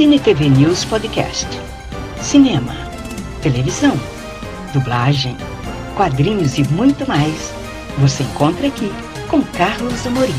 [0.00, 1.46] Cine TV News Podcast.
[2.22, 2.72] Cinema,
[3.42, 3.92] televisão,
[4.72, 5.36] dublagem,
[5.94, 7.52] quadrinhos e muito mais.
[7.98, 8.90] Você encontra aqui
[9.28, 10.32] com Carlos Amorim.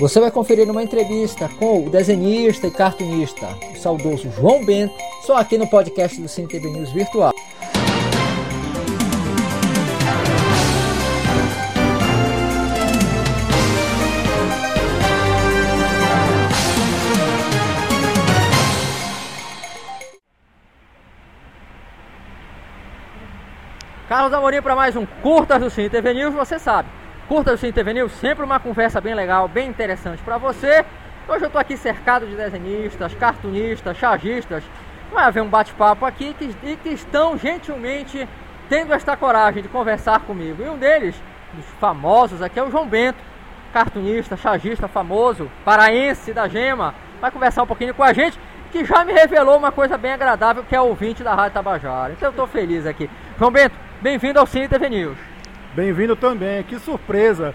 [0.00, 4.92] Você vai conferir uma entrevista com o desenhista e cartunista, o saudoso João Bento,
[5.26, 7.32] só aqui no podcast do Cine TV News Virtual.
[24.22, 26.88] Carlos Amorim para mais um Curtas do Cine TV News, você sabe.
[27.26, 30.84] Curtas do Cine TV News, sempre uma conversa bem legal, bem interessante para você.
[31.26, 34.62] Hoje eu estou aqui cercado de desenhistas, cartunistas, chargistas.
[35.12, 38.28] Vai haver um bate-papo aqui que, e que estão gentilmente
[38.68, 40.62] tendo esta coragem de conversar comigo.
[40.62, 41.16] E um deles,
[41.52, 43.18] dos famosos aqui, é o João Bento,
[43.72, 46.94] cartunista, chargista famoso, paraense da Gema.
[47.20, 48.38] Vai conversar um pouquinho com a gente,
[48.70, 52.12] que já me revelou uma coisa bem agradável, que é ouvinte da Rádio Tabajara.
[52.12, 53.10] Então eu estou feliz aqui.
[53.36, 55.16] João Bento, Bem-vindo ao Cine TV News.
[55.76, 57.54] Bem-vindo também, que surpresa.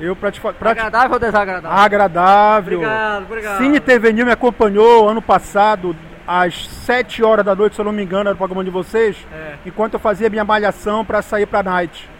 [0.00, 1.78] Eu pra te, pra Agradável ou desagradável?
[1.78, 2.78] Agradável.
[2.78, 3.58] Obrigado, obrigado.
[3.58, 5.94] Cine TV News me acompanhou ano passado,
[6.26, 9.16] às 7 horas da noite, se eu não me engano, era o programa de vocês,
[9.32, 9.54] é.
[9.64, 12.10] enquanto eu fazia minha malhação para sair pra night.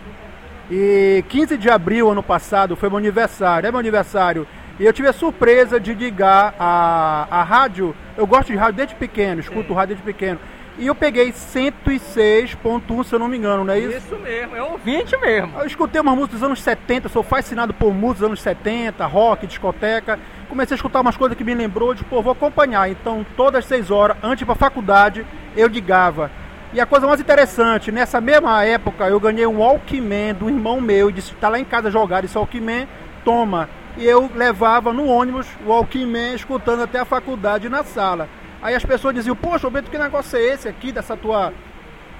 [0.70, 4.46] E 15 de abril, ano passado, foi meu aniversário, é meu aniversário.
[4.78, 7.96] E eu tive a surpresa de ligar a, a rádio.
[8.16, 9.74] Eu gosto de rádio desde pequeno, escuto Sim.
[9.74, 10.38] rádio desde pequeno.
[10.78, 13.96] E eu peguei 106.1, se eu não me engano, não é isso?
[13.96, 15.58] Isso mesmo, é ouvinte mesmo.
[15.58, 19.46] Eu escutei uma música dos anos 70, sou fascinado por músicas dos anos 70, rock,
[19.46, 20.18] discoteca.
[20.50, 22.90] Comecei a escutar umas coisas que me lembrou de, pô, vou acompanhar.
[22.90, 26.30] Então, todas as 6 horas, antes pra faculdade, eu ligava.
[26.74, 31.08] E a coisa mais interessante, nessa mesma época, eu ganhei um Walkman do irmão meu,
[31.08, 32.86] e disse, tá lá em casa jogar esse Walkman,
[33.24, 33.66] toma.
[33.96, 38.28] E eu levava no ônibus o Walkman, escutando até a faculdade na sala.
[38.66, 41.52] Aí as pessoas diziam, poxa, Bento, que negócio é esse aqui, dessa tua.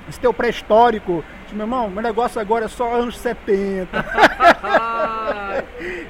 [0.08, 1.24] Esse teu pré-histórico?
[1.51, 3.89] Meu irmão, meu negócio agora é só anos 70.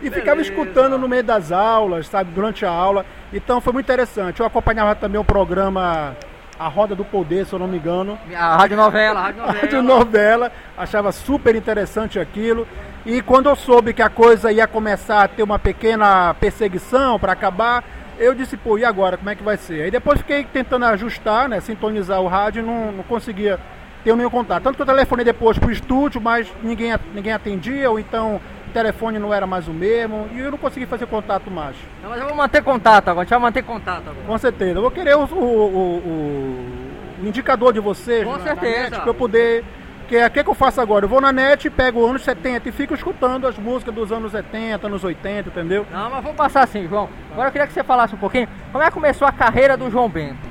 [0.02, 3.06] e ficava escutando no meio das aulas, sabe, durante a aula.
[3.32, 4.40] Então foi muito interessante.
[4.40, 6.14] Eu acompanhava também o programa
[6.58, 8.18] A Roda do Poder, se eu não me engano.
[8.36, 9.60] A rádio novela, a rádio novela.
[9.62, 10.52] rádio novela.
[10.76, 12.68] Achava super interessante aquilo.
[13.06, 17.32] E quando eu soube que a coisa ia começar a ter uma pequena perseguição para
[17.32, 17.82] acabar,
[18.18, 19.82] eu disse, pô, e agora, como é que vai ser?
[19.82, 23.58] Aí depois fiquei tentando ajustar, né, sintonizar o rádio e não, não conseguia
[24.04, 24.62] ter nenhum contato.
[24.62, 29.18] Tanto que eu telefonei depois pro estúdio, mas ninguém, ninguém atendia, ou então o telefone
[29.18, 31.76] não era mais o mesmo, e eu não consegui fazer contato mais.
[32.02, 34.26] Não, mas eu vou manter contato agora, a gente vai manter contato agora.
[34.26, 39.00] Com certeza, eu vou querer o, o, o, o indicador de vocês, Com certeza.
[39.00, 39.64] para eu poder
[40.06, 41.04] que é, o que, que eu faço agora?
[41.04, 44.32] Eu vou na net, pego os anos 70 e fico escutando as músicas dos anos
[44.32, 45.86] 70, anos 80, entendeu?
[45.90, 47.08] Não, mas vou passar assim, João.
[47.32, 49.90] Agora eu queria que você falasse um pouquinho como é que começou a carreira do
[49.90, 50.48] João Bento.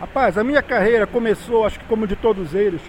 [0.00, 2.80] Rapaz, a minha carreira começou, acho que como de todos eles.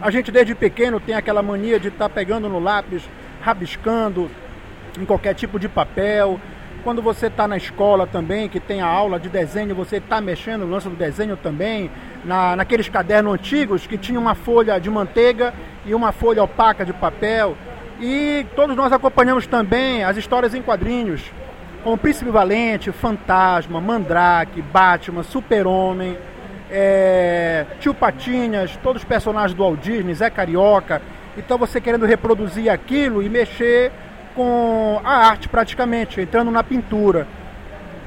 [0.00, 3.02] A gente desde pequeno tem aquela mania de estar tá pegando no lápis,
[3.42, 4.30] rabiscando
[4.98, 6.40] em qualquer tipo de papel.
[6.82, 10.62] Quando você está na escola também, que tem a aula de desenho, você está mexendo
[10.62, 11.90] no lance do desenho também
[12.24, 15.52] na, naqueles cadernos antigos que tinha uma folha de manteiga
[15.84, 17.56] e uma folha opaca de papel.
[18.00, 21.30] E todos nós acompanhamos também as histórias em quadrinhos,
[21.84, 26.16] como Príncipe Valente, Fantasma, Mandrake, Batman, Super-Homem,
[26.70, 31.02] é, Tio Patinhas, todos os personagens do Walt Disney, Zé Carioca.
[31.36, 33.92] Então você querendo reproduzir aquilo e mexer
[34.34, 37.26] com a arte praticamente, entrando na pintura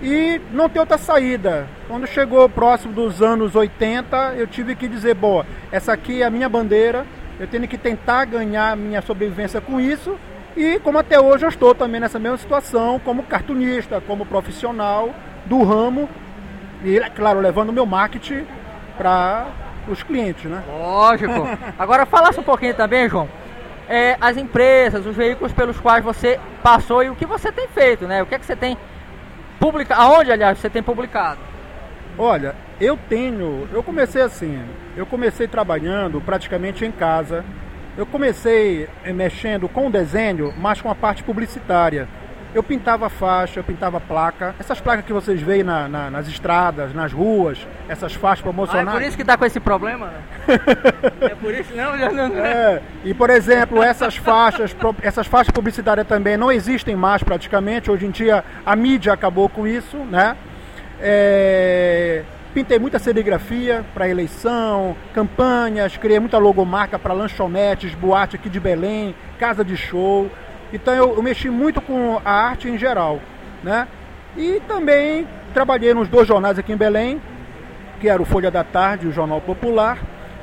[0.04, 1.66] e não tem outra saída.
[1.88, 6.30] Quando chegou próximo dos anos 80, eu tive que dizer, bom, essa aqui é a
[6.30, 7.06] minha bandeira,
[7.40, 10.18] eu tenho que tentar ganhar minha sobrevivência com isso.
[10.56, 15.10] E como até hoje eu estou também nessa mesma situação, como cartunista, como profissional
[15.46, 16.08] do ramo,
[16.84, 18.46] e claro, levando o meu marketing
[18.98, 19.48] para
[19.88, 20.62] os clientes, né?
[20.68, 21.48] Lógico.
[21.80, 23.28] Agora falasse um pouquinho também, João,
[23.88, 28.08] é, as empresas, os veículos pelos quais você passou e o que você tem feito,
[28.08, 28.22] né?
[28.22, 28.78] O que é que você tem
[29.64, 29.96] Publica...
[29.96, 31.40] Aonde, aliás, você tem publicado?
[32.18, 33.66] Olha, eu tenho.
[33.72, 34.62] Eu comecei assim.
[34.98, 37.46] Eu comecei trabalhando praticamente em casa.
[37.98, 42.10] Eu comecei eh, mexendo com desenho, mas com a parte publicitária.
[42.54, 44.54] Eu pintava faixa, eu pintava placa.
[44.60, 47.58] Essas placas que vocês veem na, na, nas estradas, nas ruas,
[47.90, 48.88] essas faixas promocionais.
[48.88, 50.12] Ah, é por isso que está com esse problema?
[51.22, 52.38] é por isso não, já não.
[52.38, 52.82] É.
[53.04, 57.90] E por exemplo, essas faixas, essas faixas publicitárias também não existem mais praticamente.
[57.90, 60.38] Hoje em dia a mídia acabou com isso, né?
[61.02, 62.24] É...
[62.54, 69.16] Pintei muita serigrafia para eleição, campanhas, criei muita logomarca para lanchonetes, boate aqui de Belém,
[69.40, 70.30] casa de show.
[70.74, 73.22] Então eu, eu, mexi muito com a arte em geral,
[73.64, 73.88] né?
[74.36, 77.22] E também trabalhei nos dois jornais aqui em Belém,
[78.02, 80.00] que era o Folha da Tarde e o Jornal Popular,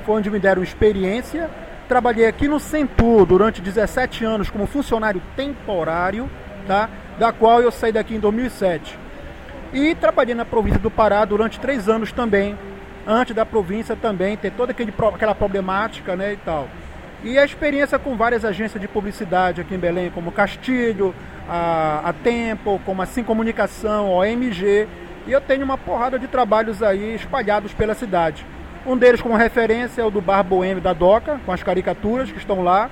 [0.07, 1.51] foi onde me deram experiência.
[1.89, 6.31] Trabalhei aqui no Centur durante 17 anos como funcionário temporário,
[6.65, 6.89] tá?
[7.19, 8.97] da qual eu saí daqui em 2007.
[9.73, 12.57] E trabalhei na província do Pará durante três anos também,
[13.07, 16.69] antes da província também ter toda aquele, aquela problemática né, e tal.
[17.23, 21.15] E a experiência com várias agências de publicidade aqui em Belém, como Castilho,
[21.47, 24.89] a, a Tempo, como a Sim Comunicação, OMG.
[25.27, 28.47] E eu tenho uma porrada de trabalhos aí espalhados pela cidade.
[28.87, 32.39] Um deles como referência é o do Bar Boêmio da Doca, com as caricaturas que
[32.39, 32.89] estão lá.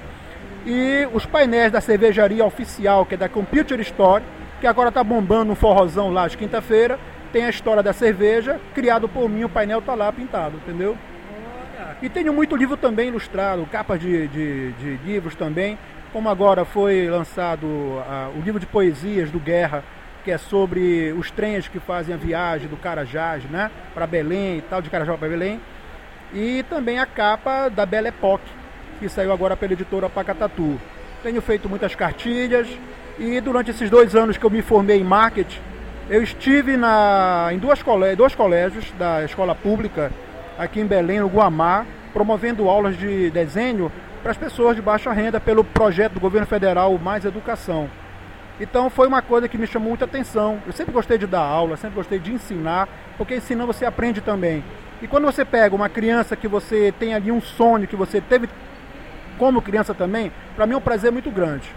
[0.66, 4.22] E os painéis da cervejaria oficial, que é da Computer Store,
[4.60, 6.98] que agora está bombando um forrozão lá de quinta-feira.
[7.32, 10.98] Tem a história da cerveja, criado por mim, o painel está lá pintado, entendeu?
[12.00, 15.76] E tenho muito livro também ilustrado, capas de, de, de livros também,
[16.12, 19.82] como agora foi lançado uh, o livro de poesias do Guerra,
[20.24, 24.62] que é sobre os trens que fazem a viagem do Carajás, né, para Belém e
[24.62, 25.60] tal, de Carajás para Belém.
[26.32, 28.48] E também a capa da Belle Époque,
[29.00, 30.78] que saiu agora pela editora Pacatatu.
[31.24, 32.68] Tenho feito muitas cartilhas
[33.18, 35.58] e durante esses dois anos que eu me formei em marketing,
[36.08, 40.12] eu estive na, em duas colé dois colégios da escola pública
[40.58, 43.90] aqui em Belém, no Guamá, promovendo aulas de desenho
[44.22, 47.88] para as pessoas de baixa renda pelo projeto do governo federal Mais Educação.
[48.60, 50.60] Então foi uma coisa que me chamou muita atenção.
[50.66, 54.64] Eu sempre gostei de dar aula, sempre gostei de ensinar, porque ensinando você aprende também.
[55.00, 58.48] E quando você pega uma criança que você tem ali um sonho que você teve
[59.38, 61.70] como criança também, para mim é um prazer muito grande.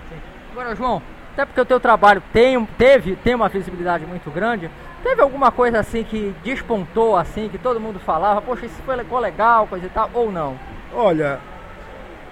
[0.51, 4.69] Agora, João, até porque o teu trabalho tem, teve, tem uma visibilidade muito grande,
[5.03, 9.65] Teve alguma coisa assim que despontou assim, que todo mundo falava, poxa, isso ficou legal,
[9.65, 10.57] coisa e tal, ou não?
[10.93, 11.39] Olha,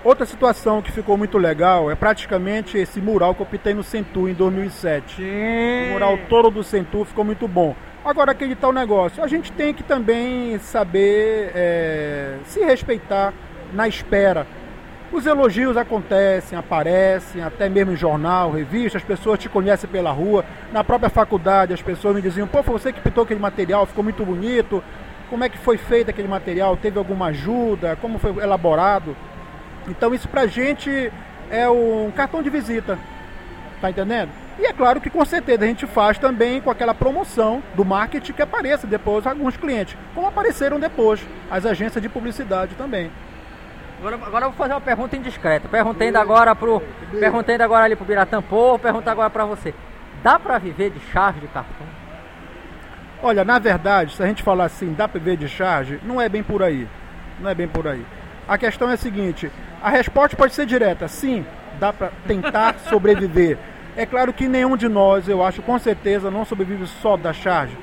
[0.03, 4.29] outra situação que ficou muito legal é praticamente esse mural que eu pintei no Centur
[4.29, 5.15] em 2007.
[5.15, 5.89] Sim.
[5.89, 7.75] O mural todo do Centur ficou muito bom.
[8.05, 13.33] Agora, aquele tal negócio, a gente tem que também saber é, se respeitar
[13.73, 14.45] na espera.
[15.11, 20.45] Os elogios acontecem, aparecem, até mesmo em jornal, revista, as pessoas te conhecem pela rua.
[20.71, 24.03] Na própria faculdade, as pessoas me diziam: pô, foi você que pintou aquele material, ficou
[24.03, 24.83] muito bonito.
[25.27, 26.77] Como é que foi feito aquele material?
[26.77, 27.95] Teve alguma ajuda?
[27.99, 29.15] Como foi elaborado?
[29.87, 31.11] Então, isso pra gente
[31.49, 32.99] é um cartão de visita,
[33.81, 34.29] tá entendendo?
[34.59, 38.33] E é claro que com certeza a gente faz também com aquela promoção do marketing
[38.33, 41.19] que apareça depois alguns clientes, como apareceram depois
[41.49, 43.09] as agências de publicidade também.
[43.99, 45.67] Agora, agora eu vou fazer uma pergunta indiscreta.
[45.67, 46.81] Perguntei ainda agora pro.
[47.11, 49.73] Perguntei ainda agora ali pro Biratã Pô, perguntar agora pra você.
[50.23, 51.85] Dá pra viver de charge de cartão?
[53.21, 56.29] Olha, na verdade, se a gente falar assim, dá pra viver de charge, não é
[56.29, 56.87] bem por aí.
[57.41, 58.05] Não é bem por aí.
[58.47, 59.51] A questão é a seguinte,
[59.81, 61.45] a resposta pode ser direta, sim,
[61.79, 63.57] dá para tentar sobreviver.
[63.95, 67.77] É claro que nenhum de nós, eu acho, com certeza, não sobrevive só da charge.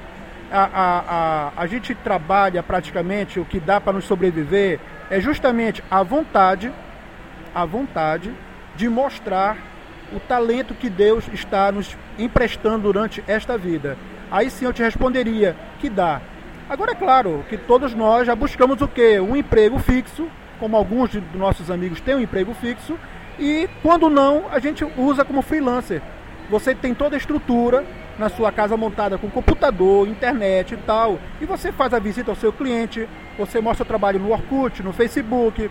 [0.51, 4.79] A, a, a, a gente trabalha praticamente o que dá para nos sobreviver
[5.11, 6.73] é justamente a vontade,
[7.55, 8.33] a vontade
[8.77, 9.57] de mostrar
[10.13, 13.97] o talento que Deus está nos emprestando durante esta vida.
[14.31, 16.21] Aí sim eu te responderia que dá.
[16.69, 19.21] Agora é claro que todos nós já buscamos o quê?
[19.21, 20.29] Um emprego fixo,
[20.59, 22.99] como alguns de nossos amigos têm um emprego fixo,
[23.39, 26.03] e quando não, a gente usa como freelancer.
[26.51, 27.85] Você tem toda a estrutura
[28.19, 32.37] na sua casa montada com computador, internet e tal, e você faz a visita ao
[32.37, 33.09] seu cliente,
[33.39, 35.71] você mostra o trabalho no Orkut, no Facebook,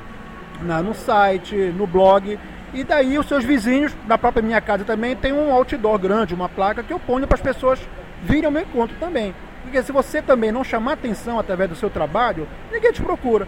[0.62, 2.40] na, no site, no blog.
[2.74, 6.50] E daí os seus vizinhos, da própria minha casa também, tem um outdoor grande, uma
[6.50, 7.80] placa que eu ponho para as pessoas
[8.22, 9.34] virem ao meu encontro também.
[9.64, 13.48] Porque se você também não chamar atenção através do seu trabalho, ninguém te procura.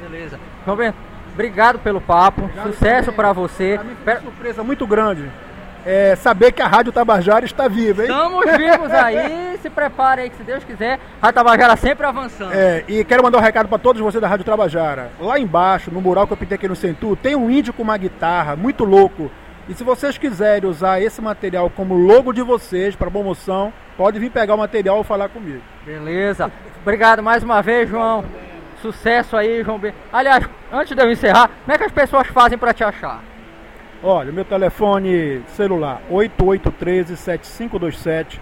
[0.00, 0.40] Beleza.
[0.64, 0.96] João Bento,
[1.32, 2.42] obrigado pelo papo.
[2.42, 3.74] Obrigado Sucesso para você.
[3.74, 5.30] Pra mim foi uma surpresa muito grande
[5.84, 8.10] é, saber que a Rádio Tabajara está viva, hein?
[8.10, 12.52] Estamos vivos aí, se prepare aí que se Deus quiser, a Rádio Tabajara sempre avançando.
[12.52, 15.10] É, e quero mandar um recado para todos vocês da Rádio Tabajara.
[15.20, 17.96] Lá embaixo, no mural que eu pintei aqui no Centur, tem um índio com uma
[17.96, 19.30] guitarra muito louco.
[19.68, 24.30] E se vocês quiserem usar esse material como logo de vocês para promoção, pode vir
[24.30, 25.62] pegar o material e falar comigo.
[25.86, 26.50] Beleza.
[26.80, 28.24] Obrigado mais uma vez, João.
[28.80, 29.94] Sucesso aí, João B.
[30.12, 33.20] Aliás, antes de eu encerrar, como é que as pessoas fazem para te achar?
[34.04, 38.40] Olha, meu telefone celular 8813-7527,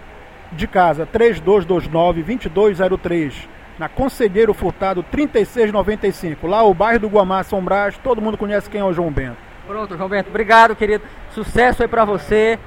[0.53, 8.19] de casa 3229-2203, na Conselheiro Furtado 3695, lá o bairro do Guamá, São Brás, todo
[8.19, 9.37] mundo conhece quem é o João Bento.
[9.67, 12.57] Pronto, João Bento, obrigado querido, sucesso aí pra você.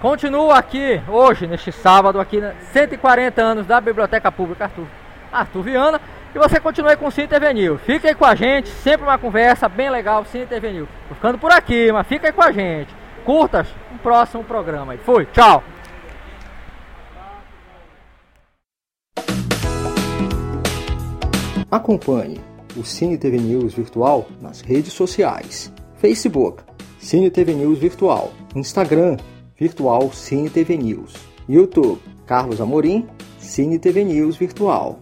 [0.00, 4.86] Continua aqui hoje, neste sábado, aqui 140 anos da Biblioteca Pública Arthur,
[5.30, 6.00] Arthur Viana.
[6.34, 7.52] E você continua aí com o Cine TV
[7.84, 10.88] Fica aí com a gente, sempre uma conversa bem legal, Cine TV New.
[11.08, 12.94] Tô ficando por aqui, mas fica aí com a gente.
[13.22, 14.94] Curtas um próximo programa.
[14.94, 15.62] E fui, tchau!
[21.70, 22.40] Acompanhe
[22.76, 25.70] o Cine TV News Virtual nas redes sociais.
[25.96, 26.62] Facebook,
[26.98, 28.32] Cine TV News Virtual.
[28.56, 29.18] Instagram,
[29.54, 31.14] Virtual Cine TV News.
[31.46, 33.06] YouTube, Carlos Amorim,
[33.38, 35.01] Cine TV News Virtual.